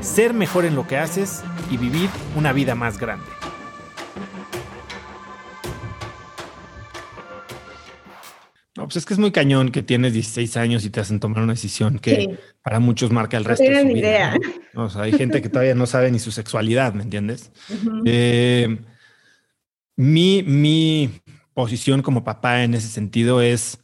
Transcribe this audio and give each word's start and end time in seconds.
ser 0.00 0.34
mejor 0.34 0.64
en 0.64 0.74
lo 0.74 0.86
que 0.86 0.96
haces 0.96 1.42
y 1.70 1.76
vivir 1.76 2.08
una 2.36 2.52
vida 2.52 2.74
más 2.74 2.98
grande. 2.98 3.26
No, 8.76 8.84
pues 8.84 8.96
es 8.96 9.06
que 9.06 9.12
es 9.12 9.18
muy 9.18 9.32
cañón 9.32 9.70
que 9.70 9.82
tienes 9.82 10.12
16 10.12 10.56
años 10.56 10.84
y 10.84 10.90
te 10.90 11.00
hacen 11.00 11.18
tomar 11.18 11.42
una 11.42 11.54
decisión 11.54 11.98
que 11.98 12.38
para 12.62 12.78
muchos 12.78 13.10
marca 13.10 13.36
el 13.36 13.44
resto 13.44 13.64
de 13.64 13.80
su 13.80 13.88
vida. 13.88 13.98
Idea. 13.98 14.36
O 14.76 14.88
sea, 14.88 15.02
hay 15.02 15.12
gente 15.12 15.42
que 15.42 15.48
todavía 15.48 15.74
no 15.74 15.86
sabe 15.86 16.12
ni 16.12 16.20
su 16.20 16.30
sexualidad, 16.30 16.94
¿me 16.94 17.02
entiendes? 17.02 17.50
Eh, 18.04 18.78
mi, 19.96 20.44
mi 20.44 21.10
posición 21.54 22.02
como 22.02 22.22
papá 22.22 22.62
en 22.62 22.74
ese 22.74 22.86
sentido 22.86 23.42
es, 23.42 23.80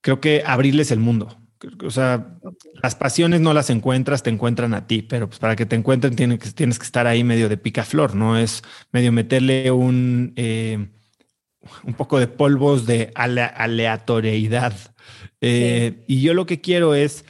creo 0.00 0.18
que 0.18 0.42
abrirles 0.46 0.90
el 0.90 0.98
mundo. 0.98 1.36
O 1.84 1.90
sea, 1.90 2.38
las 2.82 2.94
pasiones 2.94 3.40
no 3.40 3.54
las 3.54 3.70
encuentras, 3.70 4.22
te 4.22 4.30
encuentran 4.30 4.74
a 4.74 4.86
ti, 4.86 5.02
pero 5.02 5.28
pues 5.28 5.38
para 5.38 5.56
que 5.56 5.66
te 5.66 5.76
encuentren 5.76 6.16
tienes 6.16 6.38
que, 6.38 6.50
tienes 6.50 6.78
que 6.78 6.84
estar 6.84 7.06
ahí 7.06 7.24
medio 7.24 7.48
de 7.48 7.56
picaflor, 7.56 8.14
¿no? 8.14 8.38
Es 8.38 8.62
medio 8.92 9.12
meterle 9.12 9.70
un, 9.70 10.32
eh, 10.36 10.88
un 11.84 11.94
poco 11.94 12.18
de 12.18 12.26
polvos 12.26 12.86
de 12.86 13.12
aleatoriedad. 13.14 14.74
Eh, 15.40 16.04
y 16.06 16.20
yo 16.20 16.34
lo 16.34 16.46
que 16.46 16.60
quiero 16.60 16.94
es 16.94 17.24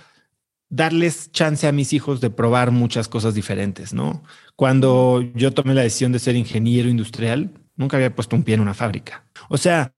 darles 0.69 1.31
chance 1.33 1.67
a 1.67 1.72
mis 1.72 1.93
hijos 1.93 2.20
de 2.20 2.31
probar 2.31 2.70
muchas 2.70 3.09
cosas 3.09 3.34
diferentes, 3.34 3.93
¿no? 3.93 4.22
Cuando 4.56 5.22
yo 5.34 5.53
tomé 5.53 5.75
la 5.75 5.83
decisión 5.83 6.12
de 6.12 6.19
ser 6.19 6.37
ingeniero 6.37 6.89
industrial, 6.89 7.50
nunca 7.77 7.97
había 7.97 8.15
puesto 8.15 8.37
un 8.37 8.43
pie 8.43 8.55
en 8.55 8.61
una 8.61 8.75
fábrica. 8.75 9.25
O 9.48 9.59
sea, 9.59 9.93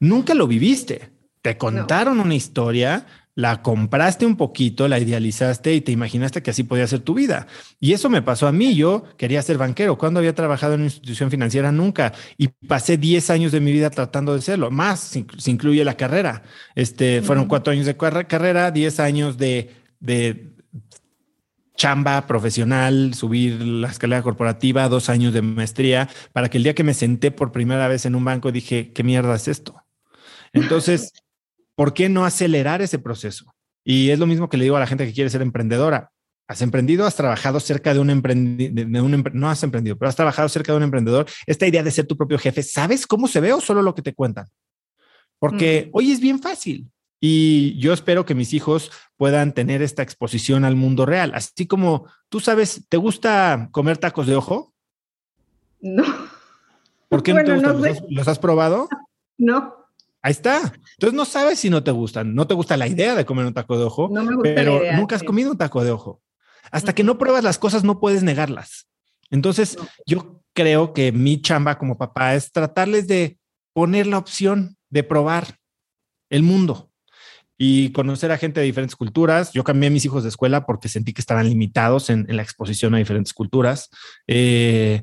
nunca 0.00 0.34
lo 0.34 0.46
viviste. 0.46 1.10
Te 1.42 1.58
contaron 1.58 2.20
una 2.20 2.34
historia, 2.34 3.06
la 3.36 3.62
compraste 3.62 4.26
un 4.26 4.36
poquito, 4.36 4.86
la 4.86 4.98
idealizaste 5.00 5.74
y 5.74 5.80
te 5.80 5.90
imaginaste 5.90 6.42
que 6.42 6.50
así 6.50 6.62
podía 6.62 6.86
ser 6.86 7.00
tu 7.00 7.14
vida. 7.14 7.46
Y 7.80 7.92
eso 7.92 8.08
me 8.08 8.22
pasó 8.22 8.46
a 8.46 8.52
mí. 8.52 8.76
Yo 8.76 9.04
quería 9.16 9.42
ser 9.42 9.58
banquero. 9.58 9.98
Cuando 9.98 10.20
había 10.20 10.34
trabajado 10.34 10.74
en 10.74 10.80
una 10.80 10.86
institución 10.86 11.30
financiera? 11.30 11.72
Nunca. 11.72 12.12
Y 12.38 12.48
pasé 12.48 12.96
10 12.96 13.30
años 13.30 13.52
de 13.52 13.60
mi 13.60 13.72
vida 13.72 13.90
tratando 13.90 14.34
de 14.34 14.40
serlo. 14.40 14.70
Más 14.70 15.00
si, 15.00 15.26
incluye 15.46 15.84
la 15.84 15.96
carrera. 15.96 16.42
Este, 16.76 17.22
Fueron 17.22 17.46
cuatro 17.46 17.72
años 17.72 17.86
de 17.86 17.96
carrera, 17.96 18.70
10 18.70 19.00
años 19.00 19.36
de, 19.36 19.74
de 19.98 20.54
chamba 21.76 22.26
profesional, 22.28 23.14
subir 23.14 23.60
la 23.60 23.88
escalera 23.88 24.22
corporativa, 24.22 24.88
dos 24.88 25.08
años 25.08 25.32
de 25.32 25.42
maestría, 25.42 26.08
para 26.32 26.48
que 26.48 26.58
el 26.58 26.64
día 26.64 26.74
que 26.74 26.84
me 26.84 26.94
senté 26.94 27.32
por 27.32 27.50
primera 27.50 27.88
vez 27.88 28.06
en 28.06 28.14
un 28.14 28.24
banco 28.24 28.52
dije, 28.52 28.92
¿qué 28.92 29.02
mierda 29.02 29.34
es 29.34 29.48
esto? 29.48 29.82
Entonces, 30.52 31.12
¿por 31.74 31.94
qué 31.94 32.08
no 32.08 32.24
acelerar 32.24 32.82
ese 32.82 32.98
proceso? 32.98 33.54
Y 33.84 34.10
es 34.10 34.18
lo 34.18 34.26
mismo 34.26 34.48
que 34.48 34.56
le 34.56 34.64
digo 34.64 34.76
a 34.76 34.80
la 34.80 34.86
gente 34.86 35.06
que 35.06 35.12
quiere 35.12 35.30
ser 35.30 35.42
emprendedora. 35.42 36.10
Has 36.46 36.60
emprendido, 36.62 37.06
has 37.06 37.16
trabajado 37.16 37.58
cerca 37.58 37.94
de 37.94 38.00
un 38.00 38.10
emprendedor, 38.10 39.34
no 39.34 39.50
has 39.50 39.62
emprendido, 39.62 39.96
pero 39.96 40.08
has 40.08 40.16
trabajado 40.16 40.48
cerca 40.48 40.72
de 40.72 40.78
un 40.78 40.84
emprendedor. 40.84 41.26
Esta 41.46 41.66
idea 41.66 41.82
de 41.82 41.90
ser 41.90 42.06
tu 42.06 42.16
propio 42.16 42.38
jefe, 42.38 42.62
¿sabes 42.62 43.06
cómo 43.06 43.28
se 43.28 43.40
ve 43.40 43.52
o 43.52 43.60
solo 43.60 43.82
lo 43.82 43.94
que 43.94 44.02
te 44.02 44.14
cuentan? 44.14 44.46
Porque 45.38 45.90
hoy 45.92 46.12
es 46.12 46.20
bien 46.20 46.40
fácil. 46.40 46.90
Y 47.20 47.78
yo 47.78 47.94
espero 47.94 48.26
que 48.26 48.34
mis 48.34 48.52
hijos 48.52 48.92
puedan 49.16 49.54
tener 49.54 49.80
esta 49.80 50.02
exposición 50.02 50.64
al 50.64 50.76
mundo 50.76 51.06
real. 51.06 51.32
Así 51.34 51.66
como 51.66 52.06
tú 52.28 52.40
sabes, 52.40 52.86
¿te 52.90 52.98
gusta 52.98 53.68
comer 53.72 53.96
tacos 53.96 54.26
de 54.26 54.36
ojo? 54.36 54.74
No. 55.80 56.04
¿Por 57.08 57.22
qué 57.22 57.32
no 57.32 57.44
te 57.44 57.54
gustan? 57.54 57.80
¿Los, 58.10 58.28
has 58.28 58.38
probado? 58.38 58.88
No. 59.38 59.83
Ahí 60.24 60.32
está. 60.32 60.72
Entonces 60.92 61.12
no 61.12 61.26
sabes 61.26 61.58
si 61.58 61.68
no 61.68 61.84
te 61.84 61.90
gustan. 61.90 62.34
No 62.34 62.46
te 62.46 62.54
gusta 62.54 62.78
la 62.78 62.88
idea 62.88 63.14
de 63.14 63.26
comer 63.26 63.44
un 63.44 63.52
taco 63.52 63.76
de 63.76 63.84
ojo, 63.84 64.10
pero 64.42 64.80
nunca 64.96 65.16
has 65.16 65.22
comido 65.22 65.50
un 65.50 65.58
taco 65.58 65.84
de 65.84 65.90
ojo. 65.90 66.22
Hasta 66.70 66.94
que 66.94 67.04
no 67.04 67.18
pruebas 67.18 67.44
las 67.44 67.58
cosas, 67.58 67.84
no 67.84 68.00
puedes 68.00 68.22
negarlas. 68.22 68.88
Entonces, 69.30 69.76
yo 70.06 70.40
creo 70.54 70.94
que 70.94 71.12
mi 71.12 71.42
chamba 71.42 71.76
como 71.76 71.98
papá 71.98 72.34
es 72.34 72.52
tratarles 72.52 73.06
de 73.06 73.38
poner 73.74 74.06
la 74.06 74.16
opción 74.16 74.78
de 74.88 75.02
probar 75.02 75.58
el 76.30 76.42
mundo 76.42 76.90
y 77.58 77.92
conocer 77.92 78.32
a 78.32 78.38
gente 78.38 78.60
de 78.60 78.66
diferentes 78.66 78.96
culturas. 78.96 79.52
Yo 79.52 79.62
cambié 79.62 79.88
a 79.88 79.92
mis 79.92 80.06
hijos 80.06 80.22
de 80.22 80.30
escuela 80.30 80.64
porque 80.64 80.88
sentí 80.88 81.12
que 81.12 81.20
estaban 81.20 81.50
limitados 81.50 82.08
en, 82.08 82.24
la 82.34 82.42
exposición 82.42 82.94
a 82.94 82.98
diferentes 82.98 83.34
culturas. 83.34 83.90
Eh, 84.26 85.02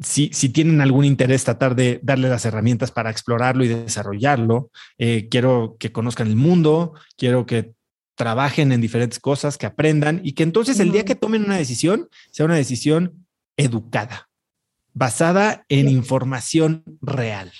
si, 0.00 0.28
tienen 0.50 0.80
algún 0.80 1.04
interés, 1.04 1.44
tratar 1.44 1.74
de 1.74 2.00
darle 2.02 2.28
las 2.28 2.44
herramientas 2.44 2.90
para 2.90 3.10
explorarlo 3.10 3.64
y 3.64 3.68
desarrollarlo. 3.68 4.70
Eh, 4.98 5.28
quiero 5.30 5.76
que 5.78 5.92
conozcan 5.92 6.28
el 6.28 6.36
mundo, 6.36 6.94
quiero 7.16 7.46
que 7.46 7.72
trabajen 8.14 8.72
en 8.72 8.80
diferentes 8.80 9.18
cosas, 9.18 9.58
que 9.58 9.66
aprendan 9.66 10.20
y 10.22 10.32
que 10.32 10.42
entonces 10.42 10.78
el 10.80 10.92
día 10.92 11.04
que 11.04 11.14
tomen 11.14 11.44
una 11.44 11.56
decisión 11.56 12.08
sea 12.30 12.46
una 12.46 12.54
decisión 12.54 13.26
educada, 13.56 14.28
basada 14.92 15.64
en 15.68 15.88
información 15.88 16.84
real. 17.00 17.52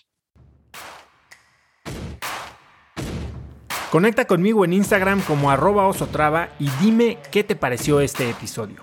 Conecta 3.90 4.26
conmigo 4.26 4.64
en 4.64 4.72
Instagram 4.72 5.22
como 5.22 5.50
arroba 5.50 5.86
osotrava 5.86 6.50
y 6.58 6.68
dime 6.80 7.18
qué 7.30 7.44
te 7.44 7.54
pareció 7.54 8.00
este 8.00 8.28
episodio. 8.28 8.82